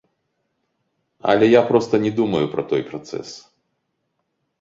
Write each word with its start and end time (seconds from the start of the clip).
Але 1.29 1.45
я 1.49 1.61
проста 1.69 1.95
не 2.05 2.11
думаю 2.21 2.41
пра 2.55 2.63
той 2.73 2.81
працэс. 2.89 3.29